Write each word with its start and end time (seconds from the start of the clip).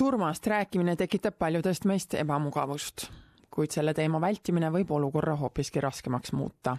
surmast 0.00 0.46
rääkimine 0.46 0.96
tekitab 0.96 1.34
paljudest 1.38 1.84
meist 1.84 2.14
ebamugavust, 2.14 3.02
kuid 3.50 3.68
selle 3.74 3.92
teema 3.94 4.20
vältimine 4.20 4.70
võib 4.72 4.94
olukorra 4.96 5.34
hoopiski 5.36 5.80
raskemaks 5.80 6.32
muuta. 6.32 6.76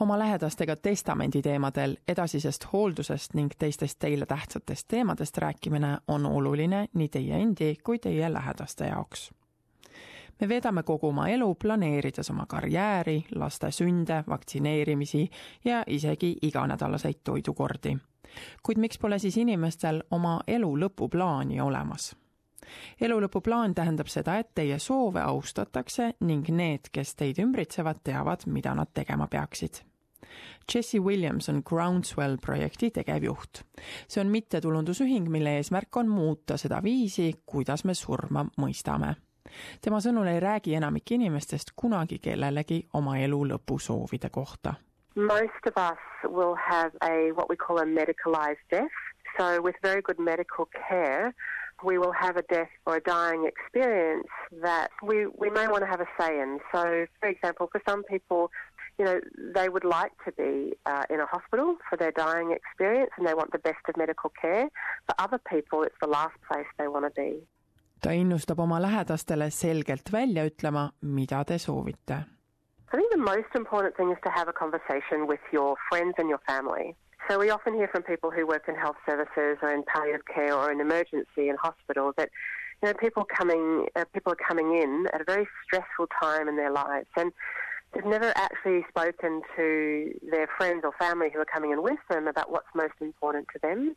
oma 0.00 0.18
lähedastega 0.18 0.76
testamendi 0.76 1.42
teemadel, 1.42 1.96
edasisest 2.08 2.64
hooldusest 2.72 3.34
ning 3.34 3.52
teistest 3.58 3.98
teile 3.98 4.26
tähtsatest 4.26 4.88
teemadest 4.88 5.38
rääkimine 5.38 5.98
on 6.08 6.26
oluline 6.26 6.88
nii 6.94 7.08
teie 7.08 7.42
endi 7.42 7.76
kui 7.84 7.98
teie 7.98 8.32
lähedaste 8.32 8.86
jaoks 8.86 9.30
me 10.40 10.48
veedame 10.48 10.82
kogu 10.82 11.08
oma 11.08 11.28
elu 11.28 11.54
planeerides 11.54 12.30
oma 12.30 12.46
karjääri, 12.46 13.24
laste 13.34 13.70
sünde, 13.70 14.24
vaktsineerimisi 14.28 15.30
ja 15.64 15.84
isegi 15.86 16.36
iganädalaseid 16.42 17.20
toidukordi. 17.24 17.96
kuid 18.62 18.78
miks 18.78 18.98
pole 18.98 19.18
siis 19.18 19.36
inimestel 19.36 20.02
oma 20.10 20.40
elu 20.46 20.76
lõpuplaani 20.76 21.60
olemas? 21.60 22.21
Elu 23.00 23.20
lõpuplaan 23.20 23.74
tähendab 23.74 24.06
seda, 24.06 24.38
et 24.38 24.50
teie 24.54 24.78
soove 24.78 25.20
austatakse 25.20 26.12
ning 26.20 26.48
need, 26.48 26.92
kes 26.92 27.14
teid 27.14 27.38
ümbritsevad, 27.38 28.02
teavad, 28.04 28.46
mida 28.46 28.74
nad 28.74 28.92
tegema 28.94 29.26
peaksid 29.26 29.82
Jesse 30.74 30.98
Williams 30.98 31.48
on 31.48 31.62
Groundswell 31.64 32.36
projekti 32.40 32.90
tegevjuht. 32.90 33.64
see 34.08 34.20
on 34.20 34.30
mittetulundusühing, 34.30 35.28
mille 35.28 35.56
eesmärk 35.56 35.96
on 35.96 36.08
muuta 36.08 36.56
seda 36.56 36.82
viisi, 36.82 37.34
kuidas 37.46 37.84
me 37.84 37.94
surma 37.94 38.46
mõistame 38.56 39.14
tema 39.80 40.00
sõnul 40.00 40.28
ei 40.30 40.40
räägi 40.40 40.74
enamik 40.74 41.10
inimestest 41.16 41.72
kunagi 41.76 42.18
kellelegi 42.18 42.86
oma 42.94 43.18
elu 43.18 43.42
lõpusoovide 43.52 44.30
kohta. 44.30 44.74
Most 45.14 45.66
of 45.66 45.76
us 45.76 46.00
will 46.24 46.54
have 46.56 46.92
a 47.00 47.32
what 47.36 47.48
we 47.50 47.56
call 47.56 47.78
a 47.78 47.86
medicalized 47.86 48.64
death. 48.70 49.00
So 49.36 49.60
with 49.62 49.76
very 49.82 50.02
good 50.02 50.18
medical 50.18 50.66
care, 50.66 51.32
we 51.84 51.98
will 51.98 52.12
have 52.12 52.36
a 52.36 52.42
death 52.42 52.68
or 52.86 52.96
a 52.96 53.00
dying 53.00 53.46
experience 53.46 54.28
that 54.62 54.90
we, 55.02 55.26
we 55.26 55.50
may 55.50 55.66
want 55.66 55.82
to 55.82 55.86
have 55.86 56.00
a 56.00 56.08
say 56.18 56.40
in. 56.40 56.58
So, 56.72 57.06
for 57.20 57.28
example, 57.28 57.68
for 57.70 57.80
some 57.88 58.02
people, 58.04 58.50
you 58.98 59.04
know, 59.04 59.20
they 59.54 59.68
would 59.68 59.84
like 59.84 60.12
to 60.24 60.32
be 60.32 60.74
uh, 60.86 61.04
in 61.10 61.20
a 61.20 61.26
hospital 61.26 61.76
for 61.88 61.96
their 61.96 62.12
dying 62.12 62.52
experience 62.52 63.10
and 63.16 63.26
they 63.26 63.34
want 63.34 63.52
the 63.52 63.58
best 63.58 63.82
of 63.88 63.96
medical 63.96 64.30
care. 64.40 64.68
For 65.06 65.14
other 65.18 65.40
people, 65.50 65.82
it's 65.82 66.00
the 66.00 66.08
last 66.08 66.36
place 66.48 66.66
they 66.78 66.88
want 66.88 67.06
to 67.06 67.20
be. 67.20 67.46
ta 68.02 68.10
innustab 68.10 68.58
oma 68.58 68.80
lähedastele 68.82 69.50
selgelt 69.50 70.12
välja 70.12 70.44
ütlema, 70.44 70.90
mida 71.00 71.44
te 71.44 71.58
soovite. 71.58 72.16
I 72.92 72.96
think 72.96 73.12
the 73.12 73.16
most 73.16 73.54
important 73.54 73.96
thing 73.96 74.10
is 74.12 74.18
to 74.24 74.30
have 74.30 74.48
a 74.50 74.52
conversation 74.52 75.28
with 75.28 75.40
your 75.52 75.76
friends 75.88 76.14
and 76.18 76.28
your 76.28 76.40
family. 76.46 76.96
So 77.32 77.38
we 77.38 77.48
often 77.48 77.72
hear 77.72 77.88
from 77.88 78.02
people 78.02 78.30
who 78.30 78.46
work 78.46 78.64
in 78.68 78.74
health 78.74 78.96
services 79.08 79.56
or 79.62 79.72
in 79.72 79.84
palliative 79.84 80.26
care 80.26 80.54
or 80.54 80.70
in 80.70 80.82
emergency 80.82 81.48
in 81.48 81.56
hospital 81.56 82.12
that 82.18 82.28
you 82.82 82.88
know 82.88 82.92
people 82.92 83.24
coming 83.24 83.86
uh, 83.96 84.04
people 84.12 84.34
are 84.34 84.46
coming 84.46 84.76
in 84.76 85.06
at 85.14 85.22
a 85.22 85.24
very 85.24 85.48
stressful 85.64 86.08
time 86.20 86.46
in 86.46 86.56
their 86.56 86.70
lives 86.70 87.06
and 87.16 87.32
they've 87.94 88.04
never 88.04 88.34
actually 88.36 88.84
spoken 88.86 89.40
to 89.56 90.12
their 90.30 90.46
friends 90.58 90.82
or 90.84 90.92
family 90.98 91.28
who 91.32 91.40
are 91.40 91.46
coming 91.46 91.70
in 91.70 91.82
with 91.82 91.98
them 92.10 92.28
about 92.28 92.52
what's 92.52 92.68
most 92.74 92.92
important 93.00 93.46
to 93.54 93.58
them. 93.62 93.94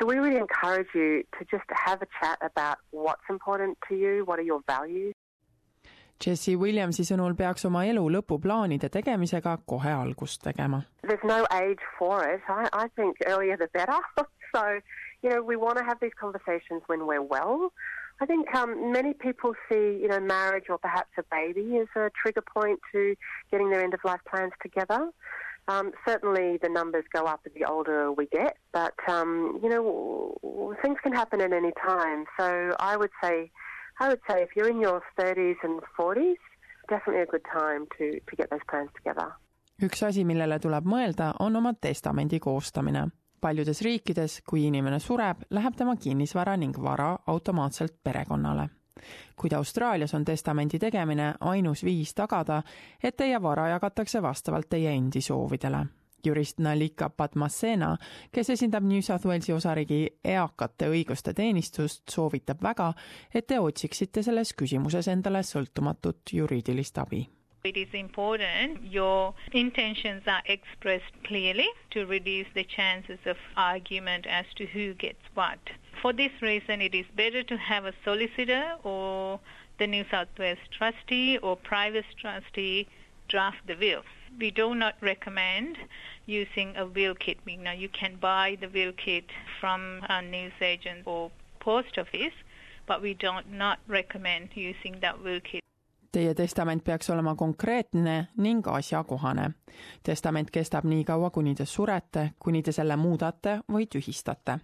So 0.00 0.06
we 0.08 0.16
really 0.16 0.36
encourage 0.36 0.88
you 0.96 1.22
to 1.38 1.44
just 1.48 1.62
have 1.68 2.02
a 2.02 2.06
chat 2.20 2.38
about 2.42 2.78
what's 2.90 3.22
important 3.30 3.78
to 3.88 3.94
you, 3.94 4.24
what 4.24 4.40
are 4.40 4.42
your 4.42 4.62
values. 4.66 5.14
Jesse 6.20 6.54
Williamsi 6.56 7.04
sõnul 7.04 7.34
peaks 7.36 7.66
oma 7.68 7.84
elu 7.88 8.04
lõpuplaanide 8.16 8.88
tegemisega 8.92 9.56
kohe 9.66 9.92
algust 9.92 10.42
tegema. 10.44 10.84
There's 11.02 11.24
no 11.24 11.44
age 11.52 11.82
for 11.98 12.22
it. 12.24 12.40
I, 12.48 12.68
I 12.72 12.88
think 12.96 13.16
earlier 13.26 13.56
the 13.56 13.68
better. 13.72 13.98
so, 14.54 14.80
you 15.22 15.30
know, 15.30 15.42
we 15.42 15.56
want 15.56 15.78
to 15.78 15.84
have 15.84 15.98
these 16.00 16.16
conversations 16.18 16.82
when 16.86 17.06
we're 17.06 17.22
well. 17.22 17.72
I 18.20 18.26
think 18.26 18.54
um, 18.54 18.92
many 18.92 19.12
people 19.12 19.54
see, 19.68 19.98
you 20.00 20.08
know, 20.08 20.20
marriage 20.20 20.66
or 20.68 20.78
perhaps 20.78 21.10
a 21.18 21.24
baby 21.30 21.78
as 21.78 21.88
a 21.96 22.10
trigger 22.22 22.42
point 22.42 22.78
to 22.92 23.16
getting 23.50 23.70
their 23.70 23.82
end 23.82 23.92
of 23.92 24.00
life 24.04 24.20
plans 24.30 24.52
together. 24.62 25.10
Um, 25.66 25.92
certainly, 26.06 26.58
the 26.62 26.68
numbers 26.68 27.04
go 27.12 27.24
up 27.24 27.40
the 27.54 27.64
older 27.64 28.12
we 28.12 28.26
get, 28.26 28.58
but 28.72 28.94
um, 29.08 29.58
you 29.62 29.68
know 29.70 30.76
things 30.82 30.98
can 31.02 31.12
happen 31.12 31.40
at 31.40 31.52
any 31.54 31.72
time. 31.72 32.26
So 32.38 32.76
I 32.78 32.98
would 32.98 33.10
say, 33.22 33.50
I 34.00 34.08
would 34.08 34.20
say 34.26 34.42
if 34.42 34.56
you're 34.56 34.70
in 34.70 34.80
your 34.80 35.00
30s 35.20 35.56
and 35.62 35.80
40s, 35.98 36.42
definitely 36.88 37.22
a 37.22 37.26
good 37.26 37.44
time 37.52 37.86
to 37.98 38.20
to 38.30 38.36
get 38.36 38.50
those 38.50 38.64
plans 38.70 38.90
together. 38.96 39.32
üks 39.82 40.02
asi, 40.02 40.24
millele 40.24 40.58
tuleb 40.58 40.86
mõelda, 40.86 41.32
on 41.40 41.56
oma 41.56 41.74
testamendi 41.74 42.40
koostamine. 42.40 43.08
paljudes 43.40 43.82
riikides, 43.82 44.40
kui 44.46 44.66
inimene 44.66 44.98
sureb, 44.98 45.42
läheb 45.50 45.74
tema 45.76 45.96
kinnisvara 45.96 46.56
ning 46.56 46.78
vara 46.78 47.18
automaatselt 47.26 47.98
perekonnale 48.02 48.68
kuid 49.36 49.52
Austraalias 49.52 50.14
on 50.14 50.24
testamendi 50.24 50.78
tegemine 50.78 51.34
ainus 51.40 51.84
viis 51.84 52.14
tagada, 52.14 52.62
et 53.02 53.16
teie 53.16 53.42
vara 53.42 53.68
jagatakse 53.68 54.22
vastavalt 54.22 54.68
teie 54.70 54.94
endi 54.94 55.20
soovidele. 55.20 55.84
Jurist 56.24 56.58
Nalika 56.58 57.10
Padmasena, 57.10 57.94
kes 58.32 58.50
esindab 58.56 58.84
New 58.88 59.02
South 59.02 59.26
Walesi 59.28 59.54
osariigi 59.54 60.02
eakate 60.24 60.88
õiguste 60.90 61.34
teenistust, 61.34 62.04
soovitab 62.10 62.62
väga, 62.62 62.92
et 63.34 63.46
te 63.46 63.60
otsiksite 63.60 64.22
selles 64.22 64.54
küsimuses 64.56 65.08
endale 65.12 65.42
sõltumatut 65.44 66.34
juriidilist 66.34 66.98
abi 66.98 67.24
It 67.64 67.78
is 67.78 67.94
important 67.94 68.82
your 68.92 69.32
intentions 69.52 70.24
are 70.26 70.42
expressed 70.44 71.14
clearly 71.26 71.66
to 71.92 72.04
reduce 72.04 72.46
the 72.52 72.64
chances 72.64 73.18
of 73.24 73.38
argument 73.56 74.26
as 74.26 74.44
to 74.56 74.66
who 74.66 74.92
gets 74.92 75.22
what. 75.32 75.58
For 76.02 76.12
this 76.12 76.32
reason, 76.42 76.82
it 76.82 76.94
is 76.94 77.06
better 77.16 77.42
to 77.42 77.56
have 77.56 77.86
a 77.86 77.94
solicitor 78.04 78.74
or 78.82 79.40
the 79.78 79.86
New 79.86 80.04
South 80.10 80.28
Wales 80.38 80.58
trustee 80.76 81.38
or 81.38 81.56
private 81.56 82.04
trustee 82.20 82.86
draft 83.28 83.66
the 83.66 83.74
will. 83.74 84.02
We 84.38 84.50
do 84.50 84.74
not 84.74 84.94
recommend 85.00 85.76
using 86.26 86.76
a 86.76 86.84
will 86.84 87.14
kit. 87.14 87.38
Now, 87.46 87.72
you 87.72 87.88
can 88.00 88.18
buy 88.20 88.56
the 88.60 88.68
will 88.68 88.92
kit 88.92 89.24
from 89.60 89.80
a 90.08 90.22
newsagent 90.22 91.06
or 91.06 91.30
post 91.64 91.98
office, 91.98 92.34
but 92.86 93.02
we 93.02 93.14
do 93.14 93.32
not 93.50 93.78
recommend 93.88 94.48
using 94.56 95.00
that 95.00 95.22
will 95.22 95.40
kit. 95.40 95.60
Teie 96.12 96.34
testament 96.34 96.84
peaks 96.84 97.10
olema 97.10 97.34
konkreetne 97.34 98.28
ning 98.36 98.68
asjakohane. 98.68 99.50
testament 100.02 100.50
kestab 100.50 100.84
nii 100.84 101.04
kaua, 101.04 101.30
kuni 101.30 101.54
te 101.54 101.64
surete, 101.64 102.30
kuni 102.38 102.62
te 102.62 102.72
selle 102.72 102.96
muudate 102.96 103.58
või 103.72 103.86
tühistate 103.86 104.58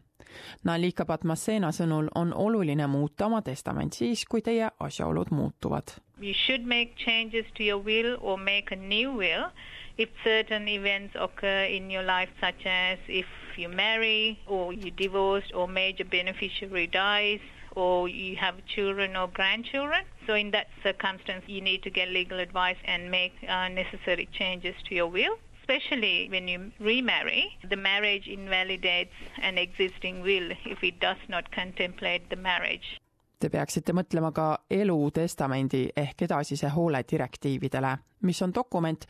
Nalika 0.64 1.04
Patmasena 1.04 1.72
sõnul 1.72 2.10
on 2.14 2.32
oluline 2.34 2.86
muuta 2.86 3.26
oma 3.26 3.42
testament 3.42 3.94
siis, 3.94 4.24
kui 4.24 4.42
teie 4.42 4.70
asjaolud 4.80 5.30
muutuvad. 5.30 5.96
You 6.20 6.34
should 6.34 6.66
make 6.66 6.96
changes 6.96 7.46
to 7.56 7.64
your 7.64 7.80
will 7.80 8.18
or 8.20 8.36
make 8.38 8.72
a 8.72 8.76
new 8.76 9.12
will 9.16 9.50
if 9.96 10.08
certain 10.24 10.68
events 10.68 11.16
occur 11.16 11.64
in 11.64 11.90
your 11.90 12.02
life 12.02 12.30
such 12.40 12.66
as 12.66 12.98
if 13.08 13.26
you 13.56 13.68
marry 13.68 14.38
or 14.46 14.72
you 14.72 14.90
divorced 14.90 15.54
or 15.54 15.68
major 15.68 16.04
beneficiary 16.04 16.86
dies 16.86 17.40
or 17.76 18.08
you 18.08 18.36
have 18.36 18.54
children 18.66 19.16
or 19.16 19.28
grandchildren. 19.28 20.04
So 20.26 20.34
in 20.34 20.50
that 20.52 20.68
circumstance, 20.82 21.44
you 21.46 21.60
need 21.60 21.82
to 21.82 21.90
get 21.90 22.08
legal 22.08 22.38
advice 22.38 22.76
and 22.84 23.10
make 23.10 23.32
uh, 23.48 23.68
necessary 23.68 24.28
changes 24.32 24.74
to 24.88 24.94
your 24.94 25.08
will. 25.08 25.38
Especially 25.70 26.28
when 26.30 26.48
you 26.48 26.70
remarry, 26.80 27.58
the 27.68 27.76
marriage 27.76 28.26
invalidates 28.26 29.14
an 29.42 29.58
existing 29.58 30.22
will 30.22 30.50
if 30.64 30.84
it 30.84 31.00
does 31.00 31.18
not 31.28 31.44
contemplate 31.54 32.28
the 32.28 32.36
marriage. 32.36 32.98
Te 33.38 33.48
peaksite 33.48 33.94
mõtlema 33.96 34.32
ka 34.36 34.46
elutestamendi 34.70 35.86
ehk 35.96 36.26
edasise 36.26 36.68
hoole 36.74 37.00
direktiividele, 37.10 37.94
mis 38.28 38.42
on 38.42 38.52
dokument, 38.54 39.06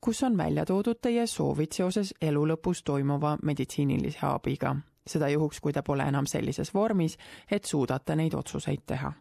kus 0.00 0.22
on 0.24 0.38
välja 0.38 0.64
toodud 0.64 1.02
teie 1.02 1.26
soovid 1.26 1.74
seoses 1.76 2.14
elu 2.22 2.46
lõpus 2.54 2.84
toimuva 2.84 3.36
meditsiinilise 3.42 4.22
abiga. 4.22 4.76
seda 5.10 5.28
juhuks, 5.28 5.60
kui 5.60 5.72
te 5.72 5.82
pole 5.82 6.04
enam 6.06 6.26
sellises 6.26 6.74
vormis, 6.74 7.18
et 7.50 7.64
suudate 7.64 8.16
neid 8.16 8.34
otsuseid 8.34 8.86
teha 8.86 9.12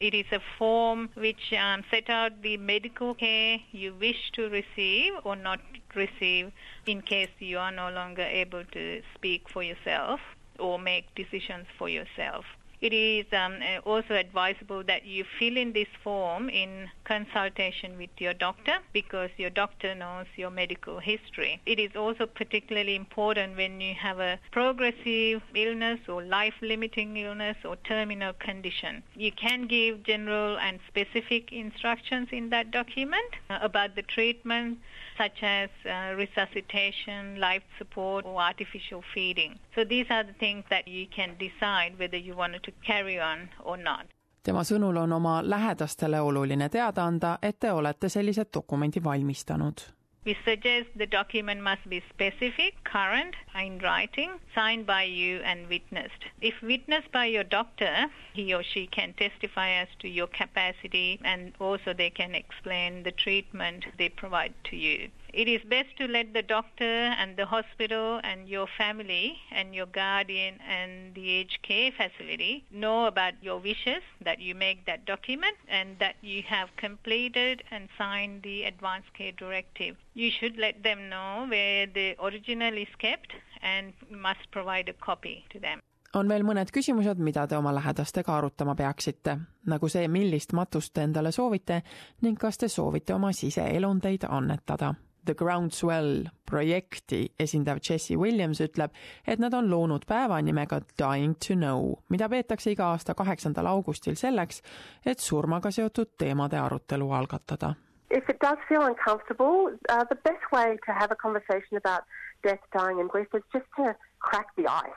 It 0.00 0.14
is 0.14 0.24
a 0.32 0.40
form 0.56 1.10
which 1.12 1.52
um, 1.52 1.84
set 1.90 2.08
out 2.08 2.40
the 2.40 2.56
medical 2.56 3.14
care 3.14 3.58
you 3.70 3.92
wish 3.92 4.30
to 4.32 4.48
receive 4.48 5.12
or 5.24 5.36
not 5.36 5.60
receive 5.94 6.52
in 6.86 7.02
case 7.02 7.28
you 7.38 7.58
are 7.58 7.70
no 7.70 7.90
longer 7.90 8.22
able 8.22 8.64
to 8.64 9.02
speak 9.14 9.50
for 9.50 9.62
yourself 9.62 10.20
or 10.58 10.78
make 10.78 11.14
decisions 11.14 11.66
for 11.76 11.90
yourself. 11.90 12.46
It 12.80 12.94
is 12.94 13.26
um, 13.32 13.58
also 13.84 14.14
advisable 14.14 14.82
that 14.84 15.04
you 15.04 15.24
fill 15.38 15.58
in 15.58 15.72
this 15.74 15.88
form 16.02 16.48
in 16.48 16.88
consultation 17.04 17.98
with 17.98 18.10
your 18.18 18.32
doctor 18.32 18.78
because 18.94 19.30
your 19.36 19.50
doctor 19.50 19.94
knows 19.94 20.26
your 20.36 20.50
medical 20.50 20.98
history. 20.98 21.60
It 21.66 21.78
is 21.78 21.94
also 21.94 22.24
particularly 22.24 22.94
important 22.94 23.56
when 23.56 23.82
you 23.82 23.94
have 23.94 24.18
a 24.18 24.38
progressive 24.50 25.42
illness 25.54 26.00
or 26.08 26.22
life 26.22 26.54
limiting 26.62 27.16
illness 27.18 27.56
or 27.64 27.76
terminal 27.76 28.32
condition. 28.32 29.02
You 29.14 29.32
can 29.32 29.66
give 29.66 30.02
general 30.04 30.58
and 30.58 30.80
specific 30.88 31.52
instructions 31.52 32.28
in 32.32 32.48
that 32.50 32.70
document 32.70 33.30
uh, 33.50 33.58
about 33.60 33.94
the 33.94 34.02
treatment 34.02 34.78
such 35.18 35.42
as 35.42 35.68
uh, 35.84 36.14
resuscitation, 36.16 37.38
life 37.38 37.62
support, 37.76 38.24
or 38.24 38.40
artificial 38.40 39.04
feeding. 39.12 39.58
So 39.74 39.84
these 39.84 40.06
are 40.08 40.24
the 40.24 40.32
things 40.32 40.64
that 40.70 40.88
you 40.88 41.06
can 41.06 41.36
decide 41.38 41.98
whether 41.98 42.16
you 42.16 42.34
wanted 42.34 42.62
to 42.70 42.86
carry 42.86 43.20
on 43.20 43.48
or 43.64 43.78
not. 43.78 44.06
tema 44.42 44.64
sõnul 44.64 44.96
on 44.96 45.12
oma 45.12 45.40
lähedastele 45.44 46.20
oluline 46.20 46.68
teada 46.68 47.04
anda, 47.04 47.38
et 47.42 47.58
te 47.60 47.72
olete 47.72 48.08
sellise 48.08 48.46
dokumendi 48.54 49.04
valmistanud 49.04 49.99
We 50.22 50.36
suggest 50.44 50.90
the 50.94 51.06
document 51.06 51.62
must 51.62 51.88
be 51.88 52.02
specific, 52.10 52.84
current, 52.84 53.34
in 53.58 53.78
writing, 53.78 54.38
signed 54.54 54.84
by 54.84 55.04
you 55.04 55.38
and 55.38 55.66
witnessed. 55.66 56.26
If 56.42 56.60
witnessed 56.60 57.10
by 57.10 57.24
your 57.24 57.44
doctor, 57.44 58.10
he 58.34 58.52
or 58.52 58.62
she 58.62 58.86
can 58.86 59.14
testify 59.14 59.70
as 59.70 59.88
to 60.00 60.08
your 60.08 60.26
capacity 60.26 61.18
and 61.24 61.54
also 61.58 61.94
they 61.94 62.10
can 62.10 62.34
explain 62.34 63.02
the 63.02 63.12
treatment 63.12 63.86
they 63.96 64.10
provide 64.10 64.52
to 64.64 64.76
you. 64.76 65.10
It 65.32 65.46
is 65.46 65.62
best 65.62 65.96
to 65.98 66.08
let 66.08 66.32
the 66.32 66.42
doctor 66.42 66.84
and 66.84 67.36
the 67.36 67.46
hospital 67.46 68.20
and 68.24 68.48
your 68.48 68.66
family 68.66 69.38
and 69.52 69.74
your 69.74 69.86
guardian 69.86 70.58
and 70.66 71.14
the 71.14 71.30
aged 71.30 71.62
care 71.62 71.92
facility 71.92 72.64
know 72.72 73.06
about 73.06 73.34
your 73.40 73.58
wishes 73.58 74.02
that 74.20 74.40
you 74.40 74.56
make 74.56 74.86
that 74.86 75.04
document 75.04 75.56
and 75.68 75.98
that 76.00 76.16
you 76.20 76.42
have 76.42 76.74
completed 76.76 77.62
and 77.70 77.88
signed 77.96 78.42
the 78.42 78.64
advance 78.64 79.04
care 79.16 79.30
directive. 79.30 79.96
You 80.14 80.30
should 80.30 80.58
let 80.58 80.82
them 80.82 81.08
know 81.08 81.46
where 81.48 81.86
the 81.86 82.16
original 82.18 82.76
is 82.76 82.88
kept 82.98 83.32
and 83.62 83.94
must 84.10 84.50
provide 84.50 84.90
a 84.90 84.94
copy 85.06 85.44
to 85.52 85.60
them. 85.60 85.80
on 86.14 86.28
veel 86.28 86.42
mõned 86.42 86.72
küsimused, 86.74 87.20
mida 87.22 87.46
te 87.46 87.54
oma 87.56 87.70
lähedastega 87.74 88.32
arutama 88.34 88.74
peaksite, 88.74 89.36
nagu 89.70 89.88
see, 89.88 90.08
millist 90.10 90.52
matust 90.58 90.90
te 90.94 91.04
endale 91.06 91.30
soovite 91.32 91.82
ning 92.22 92.38
kas 92.38 92.58
te 92.58 92.68
soovite 92.68 93.14
oma 93.14 93.30
siseelundeid 93.32 94.26
annetada 94.28 94.94
The 95.24 95.34
Groundswell 95.34 96.24
projekti 96.46 97.28
esindav 97.38 97.78
Jesse 97.88 98.16
Williams 98.16 98.60
ütleb, 98.64 98.94
et 99.26 99.38
nad 99.38 99.54
on 99.54 99.68
loonud 99.70 100.06
päeva 100.08 100.40
nimega 100.42 100.80
Dying 100.98 101.36
to 101.38 101.54
Know, 101.54 101.92
mida 102.08 102.28
peetakse 102.28 102.72
iga 102.72 102.88
aasta 102.94 103.14
kaheksandal 103.14 103.68
augustil 103.70 104.16
selleks, 104.16 104.62
et 105.04 105.20
surmaga 105.20 105.70
seotud 105.70 106.16
teemade 106.18 106.58
arutelu 106.58 107.12
algatada. 107.12 107.74
If 108.10 108.28
it 108.28 108.40
does 108.40 108.58
feel 108.68 108.82
uncomfortable, 108.82 109.72
uh, 109.88 110.04
the 110.08 110.16
best 110.16 110.50
way 110.52 110.76
to 110.86 110.92
have 110.92 111.12
a 111.12 111.14
conversation 111.14 111.76
about 111.76 112.02
death, 112.42 112.58
dying 112.76 113.00
and 113.00 113.08
grief 113.08 113.28
is 113.34 113.42
just 113.52 113.66
to 113.76 113.94
crack 114.20 114.46
the 114.56 114.66
ice. 114.66 114.90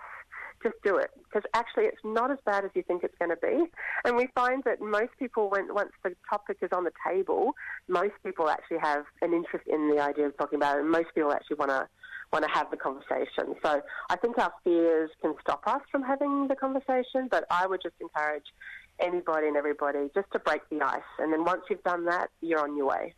just 0.63 0.75
do 0.83 0.97
it 0.97 1.11
because 1.25 1.43
actually 1.53 1.83
it's 1.83 2.01
not 2.03 2.31
as 2.31 2.37
bad 2.45 2.63
as 2.65 2.71
you 2.73 2.81
think 2.83 3.03
it's 3.03 3.17
going 3.19 3.29
to 3.29 3.37
be. 3.37 3.65
And 4.05 4.15
we 4.15 4.27
find 4.33 4.63
that 4.63 4.81
most 4.81 5.11
people, 5.19 5.49
when, 5.49 5.73
once 5.73 5.91
the 6.03 6.15
topic 6.29 6.57
is 6.61 6.69
on 6.73 6.85
the 6.85 6.93
table, 7.07 7.51
most 7.87 8.13
people 8.25 8.49
actually 8.49 8.79
have 8.79 9.03
an 9.21 9.33
interest 9.33 9.67
in 9.67 9.89
the 9.89 10.01
idea 10.01 10.25
of 10.25 10.37
talking 10.37 10.57
about 10.57 10.77
it, 10.77 10.81
and 10.81 10.89
most 10.89 11.07
people 11.13 11.31
actually 11.31 11.57
want 11.57 11.71
to 11.71 11.87
want 12.31 12.43
to 12.43 12.49
have 12.51 12.71
the 12.71 12.77
conversation. 12.77 13.53
So 13.63 13.83
I 14.09 14.15
think 14.15 14.39
our 14.39 14.51
fears 14.63 15.11
can 15.21 15.35
stop 15.39 15.61
us 15.67 15.81
from 15.91 16.01
having 16.01 16.47
the 16.47 16.55
conversation, 16.55 17.27
but 17.29 17.45
I 17.51 17.67
would 17.67 17.79
just 17.83 17.93
encourage 18.01 18.45
anybody 18.99 19.47
and 19.47 19.57
everybody 19.57 20.09
just 20.13 20.31
to 20.31 20.39
break 20.39 20.61
the 20.69 20.81
ice. 20.81 21.01
And 21.19 21.31
then 21.31 21.43
once 21.43 21.61
you've 21.69 21.83
done 21.83 22.05
that, 22.05 22.29
you're 22.41 22.59
on 22.59 22.75
your 22.77 22.87
way. 22.87 23.13